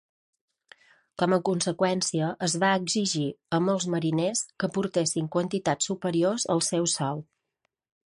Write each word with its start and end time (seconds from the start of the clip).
Com 1.21 1.35
a 1.35 1.37
conseqüència, 1.49 2.29
es 2.47 2.55
va 2.63 2.71
exigir 2.81 3.25
a 3.57 3.59
molts 3.65 3.87
mariners 3.97 4.41
que 4.63 4.69
aportessin 4.71 5.29
quantitats 5.37 5.91
superiors 5.93 6.47
al 6.55 6.65
seu 6.69 6.89
sou. 6.99 7.23